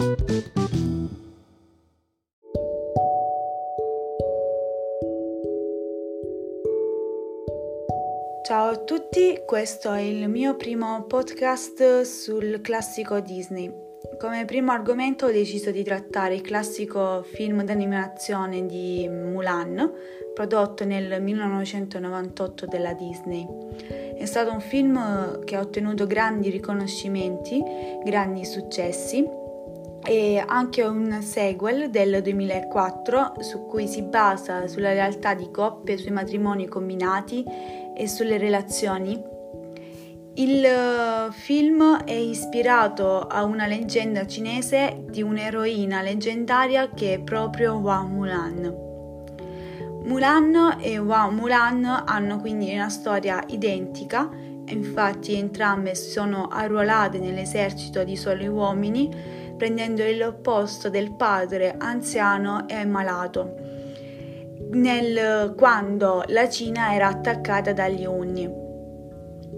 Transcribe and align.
Ciao 0.00 0.08
a 8.70 8.76
tutti, 8.78 9.42
questo 9.44 9.92
è 9.92 10.00
il 10.00 10.26
mio 10.30 10.56
primo 10.56 11.04
podcast 11.04 12.00
sul 12.00 12.62
classico 12.62 13.20
Disney. 13.20 13.70
Come 14.18 14.46
primo 14.46 14.72
argomento 14.72 15.26
ho 15.26 15.30
deciso 15.30 15.70
di 15.70 15.84
trattare 15.84 16.34
il 16.34 16.40
classico 16.40 17.22
film 17.22 17.62
d'animazione 17.62 18.64
di 18.64 19.06
Mulan, 19.06 19.92
prodotto 20.32 20.86
nel 20.86 21.20
1998 21.20 22.64
dalla 22.64 22.94
Disney. 22.94 23.46
È 24.16 24.24
stato 24.24 24.50
un 24.50 24.60
film 24.60 25.44
che 25.44 25.56
ha 25.56 25.60
ottenuto 25.60 26.06
grandi 26.06 26.48
riconoscimenti, 26.48 27.62
grandi 28.02 28.46
successi 28.46 29.39
e 30.02 30.42
anche 30.44 30.82
un 30.82 31.20
sequel 31.22 31.90
del 31.90 32.20
2004 32.22 33.34
su 33.40 33.66
cui 33.66 33.86
si 33.86 34.02
basa 34.02 34.66
sulla 34.66 34.92
realtà 34.92 35.34
di 35.34 35.50
coppie, 35.50 35.98
sui 35.98 36.10
matrimoni 36.10 36.66
combinati 36.66 37.44
e 37.94 38.08
sulle 38.08 38.38
relazioni. 38.38 39.38
Il 40.34 40.64
eh, 40.64 41.32
film 41.32 42.04
è 42.04 42.14
ispirato 42.14 43.26
a 43.26 43.44
una 43.44 43.66
leggenda 43.66 44.26
cinese 44.26 45.04
di 45.08 45.22
un'eroina 45.22 46.02
leggendaria 46.02 46.90
che 46.90 47.14
è 47.14 47.20
proprio 47.20 47.76
Hua 47.76 48.02
Mulan. 48.04 48.88
Mulan 50.04 50.78
e 50.80 50.98
Hua 50.98 51.28
Mulan 51.30 52.04
hanno 52.06 52.38
quindi 52.38 52.72
una 52.72 52.88
storia 52.88 53.42
identica, 53.48 54.30
infatti 54.66 55.34
entrambe 55.34 55.94
sono 55.94 56.46
arruolate 56.46 57.18
nell'esercito 57.18 58.02
di 58.04 58.16
soli 58.16 58.46
uomini, 58.46 59.10
prendendo 59.60 60.02
il 60.02 60.38
posto 60.40 60.88
del 60.88 61.14
padre 61.16 61.74
anziano 61.76 62.66
e 62.66 62.82
malato 62.86 63.56
nel, 64.70 65.52
quando 65.54 66.24
la 66.28 66.48
Cina 66.48 66.94
era 66.94 67.08
attaccata 67.08 67.74
dagli 67.74 68.06
Unni. 68.06 68.50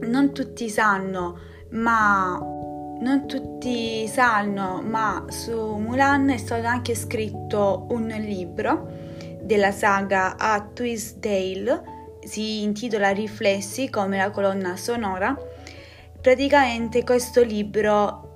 Non 0.00 0.32
tutti 0.32 0.68
sanno, 0.68 1.38
ma 1.70 2.36
non 2.36 3.28
tutti 3.28 4.08
sanno, 4.08 4.82
ma 4.82 5.24
su 5.28 5.56
Mulan 5.76 6.30
è 6.30 6.36
stato 6.36 6.66
anche 6.66 6.96
scritto 6.96 7.86
un 7.90 8.08
libro 8.08 8.88
della 9.40 9.70
saga 9.70 10.36
A 10.36 10.68
Twist 10.74 11.20
Tale, 11.20 11.82
si 12.24 12.62
intitola 12.62 13.10
Riflessi 13.10 13.88
come 13.88 14.16
la 14.16 14.32
colonna 14.32 14.74
sonora. 14.74 15.38
Praticamente 16.20 17.04
questo 17.04 17.44
libro 17.44 18.30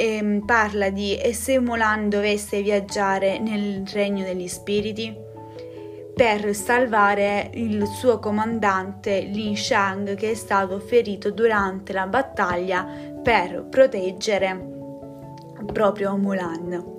eh, 0.00 0.42
parla 0.46 0.90
di 0.90 1.16
e 1.16 1.34
se 1.34 1.58
Mulan 1.58 2.08
dovesse 2.08 2.62
viaggiare 2.62 3.40
nel 3.40 3.84
regno 3.92 4.22
degli 4.24 4.46
spiriti 4.46 5.12
per 6.14 6.54
salvare 6.54 7.50
il 7.54 7.84
suo 7.86 8.20
comandante 8.20 9.20
Lin 9.20 9.56
Shang 9.56 10.14
che 10.14 10.30
è 10.30 10.34
stato 10.34 10.78
ferito 10.78 11.32
durante 11.32 11.92
la 11.92 12.06
battaglia 12.06 12.86
per 13.22 13.66
proteggere 13.68 14.76
proprio 15.72 16.16
Mulan. 16.16 16.96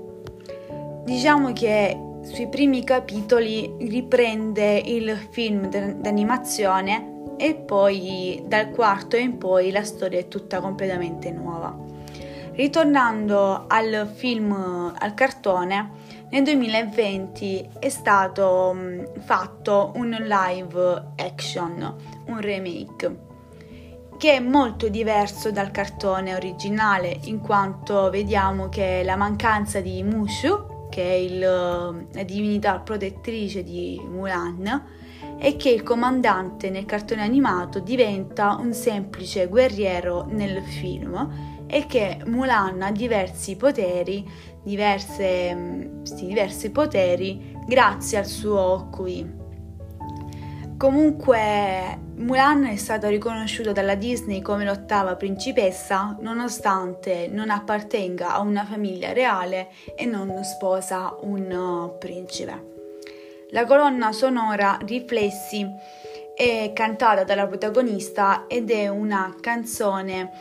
Diciamo 1.05 1.53
che 1.53 1.97
sui 2.23 2.49
primi 2.49 2.83
capitoli 2.83 3.75
riprende 3.79 4.77
il 4.77 5.17
film 5.31 5.69
d'animazione 5.69 7.35
e 7.37 7.55
poi 7.55 8.43
dal 8.45 8.71
quarto 8.71 9.15
in 9.15 9.37
poi 9.37 9.71
la 9.71 9.83
storia 9.85 10.19
è 10.19 10.27
tutta 10.27 10.59
completamente 10.59 11.31
nuova. 11.31 11.73
Ritornando 12.59 13.67
al 13.67 14.11
film, 14.15 14.51
al 14.51 15.13
cartone, 15.13 15.91
nel 16.29 16.43
2020 16.43 17.69
è 17.79 17.87
stato 17.87 18.73
mm, 18.75 19.03
fatto 19.21 19.93
un 19.95 20.09
live 20.09 21.13
action, 21.15 21.95
un 22.25 22.41
remake 22.41 23.27
che 24.17 24.33
è 24.33 24.39
molto 24.41 24.89
diverso 24.89 25.51
dal 25.51 25.71
cartone 25.71 26.35
originale 26.35 27.19
in 27.23 27.39
quanto 27.39 28.09
vediamo 28.09 28.67
che 28.67 29.03
la 29.05 29.15
mancanza 29.15 29.79
di 29.79 30.03
Mushu, 30.03 30.87
che 30.89 31.01
è 31.01 31.13
il, 31.13 31.39
la 31.39 32.23
divinità 32.23 32.77
protettrice 32.79 33.63
di 33.63 34.01
Mulan, 34.05 34.97
e 35.37 35.55
che 35.55 35.69
il 35.69 35.83
comandante 35.83 36.69
nel 36.69 36.83
cartone 36.83 37.21
animato 37.21 37.79
diventa 37.79 38.57
un 38.59 38.73
semplice 38.73 39.47
guerriero 39.47 40.25
nel 40.27 40.61
film 40.61 41.58
e 41.69 41.85
che 41.85 42.17
Mulan 42.25 42.81
ha 42.81 42.91
diversi 42.91 43.55
poteri, 43.55 44.27
diverse, 44.63 45.53
mm, 45.53 46.03
sì, 46.03 46.25
diversi 46.25 46.71
poteri 46.71 47.55
grazie 47.67 48.17
al 48.17 48.25
suo 48.25 48.89
QI. 48.91 49.37
Comunque 50.77 51.99
Mulan 52.15 52.65
è 52.65 52.75
stata 52.77 53.07
riconosciuta 53.07 53.71
dalla 53.71 53.95
Disney 53.95 54.41
come 54.41 54.63
l'ottava 54.63 55.15
principessa 55.15 56.17
nonostante 56.21 57.27
non 57.29 57.49
appartenga 57.49 58.33
a 58.33 58.39
una 58.39 58.65
famiglia 58.65 59.13
reale 59.13 59.69
e 59.95 60.05
non 60.05 60.43
sposa 60.43 61.15
un 61.21 61.51
uh, 61.51 61.97
principe. 61.97 62.77
La 63.51 63.65
colonna 63.65 64.11
sonora 64.11 64.77
Riflessi 64.85 65.67
è 66.35 66.71
cantata 66.73 67.25
dalla 67.25 67.47
protagonista 67.47 68.45
ed 68.47 68.71
è 68.71 68.87
una 68.87 69.35
canzone 69.41 70.31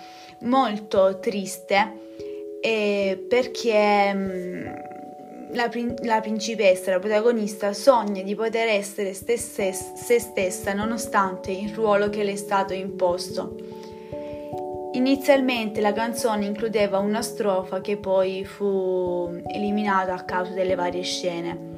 molto 0.41 1.19
triste 1.19 2.07
eh, 2.61 3.25
perché 3.29 4.13
mh, 4.13 4.89
la, 5.53 5.71
la, 6.03 6.21
principessa, 6.21 6.91
la 6.91 6.99
protagonista, 6.99 7.73
sogna 7.73 8.23
di 8.23 8.35
poter 8.35 8.69
essere 8.69 9.15
stesse, 9.15 9.73
se 9.73 10.19
stessa 10.19 10.73
nonostante 10.73 11.51
il 11.51 11.73
ruolo 11.73 12.11
che 12.11 12.25
le 12.25 12.33
è 12.33 12.37
stato 12.37 12.73
imposto. 12.73 13.57
Inizialmente 14.93 15.81
la 15.81 15.93
canzone 15.93 16.47
includeva 16.47 16.99
una 16.99 17.23
strofa 17.23 17.81
che 17.81 17.99
poi 17.99 18.45
fu 18.45 19.41
eliminata 19.47 20.15
a 20.15 20.25
causa 20.25 20.53
delle 20.53 20.75
varie 20.75 21.03
scene. 21.03 21.78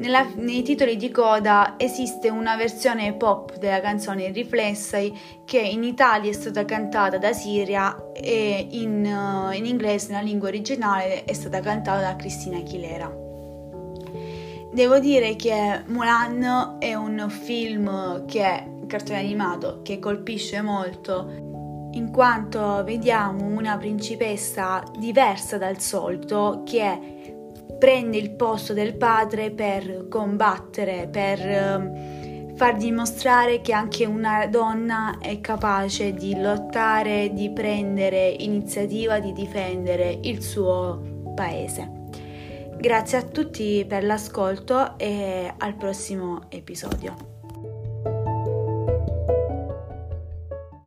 Nella, 0.00 0.26
nei 0.36 0.62
titoli 0.62 0.96
di 0.96 1.10
coda 1.10 1.74
esiste 1.76 2.30
una 2.30 2.56
versione 2.56 3.12
pop 3.12 3.58
della 3.58 3.80
canzone 3.80 4.30
Riflessi 4.30 5.12
che 5.44 5.60
in 5.60 5.84
Italia 5.84 6.30
è 6.30 6.32
stata 6.32 6.64
cantata 6.64 7.18
da 7.18 7.34
Siria 7.34 8.10
e 8.14 8.66
in, 8.70 9.04
uh, 9.04 9.52
in 9.52 9.66
inglese, 9.66 10.08
nella 10.08 10.22
lingua 10.22 10.48
originale, 10.48 11.24
è 11.24 11.32
stata 11.34 11.60
cantata 11.60 12.00
da 12.00 12.16
Cristina 12.16 12.56
Aguilera. 12.56 13.14
Devo 14.72 14.98
dire 15.00 15.36
che 15.36 15.82
Mulan 15.84 16.76
è 16.78 16.94
un 16.94 17.28
film 17.28 18.24
che 18.24 18.64
un 18.66 18.86
cartone 18.86 19.18
animato 19.18 19.80
che 19.82 19.98
colpisce 19.98 20.62
molto 20.62 21.90
in 21.92 22.10
quanto 22.10 22.82
vediamo 22.84 23.44
una 23.44 23.76
principessa 23.76 24.82
diversa 24.96 25.58
dal 25.58 25.78
solito 25.78 26.62
che 26.64 27.29
prende 27.80 28.18
il 28.18 28.32
posto 28.32 28.74
del 28.74 28.94
padre 28.94 29.50
per 29.50 30.06
combattere, 30.08 31.08
per 31.10 31.40
ehm, 31.40 32.54
far 32.54 32.76
dimostrare 32.76 33.62
che 33.62 33.72
anche 33.72 34.04
una 34.04 34.46
donna 34.48 35.16
è 35.18 35.40
capace 35.40 36.12
di 36.12 36.38
lottare, 36.38 37.32
di 37.32 37.50
prendere 37.50 38.28
iniziativa, 38.28 39.18
di 39.18 39.32
difendere 39.32 40.18
il 40.24 40.42
suo 40.42 41.32
paese. 41.34 41.90
Grazie 42.76 43.16
a 43.16 43.22
tutti 43.22 43.86
per 43.88 44.04
l'ascolto 44.04 44.98
e 44.98 45.50
al 45.56 45.74
prossimo 45.74 46.42
episodio. 46.50 47.29